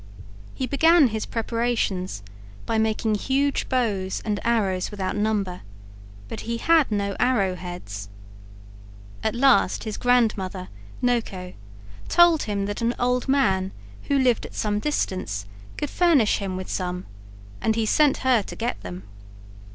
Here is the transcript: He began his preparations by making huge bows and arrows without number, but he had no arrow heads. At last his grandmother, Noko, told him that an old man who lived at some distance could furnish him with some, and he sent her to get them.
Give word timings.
He 0.55 0.65
began 0.65 1.09
his 1.09 1.27
preparations 1.27 2.23
by 2.65 2.79
making 2.79 3.13
huge 3.13 3.69
bows 3.69 4.19
and 4.25 4.39
arrows 4.43 4.89
without 4.89 5.15
number, 5.15 5.61
but 6.27 6.39
he 6.39 6.57
had 6.57 6.91
no 6.91 7.15
arrow 7.19 7.53
heads. 7.53 8.09
At 9.23 9.35
last 9.35 9.83
his 9.83 9.97
grandmother, 9.97 10.69
Noko, 11.03 11.53
told 12.09 12.41
him 12.41 12.65
that 12.65 12.81
an 12.81 12.95
old 12.97 13.27
man 13.29 13.73
who 14.05 14.17
lived 14.17 14.47
at 14.47 14.55
some 14.55 14.79
distance 14.79 15.45
could 15.77 15.91
furnish 15.91 16.39
him 16.39 16.57
with 16.57 16.67
some, 16.67 17.05
and 17.61 17.75
he 17.75 17.85
sent 17.85 18.17
her 18.25 18.41
to 18.41 18.55
get 18.55 18.81
them. 18.81 19.03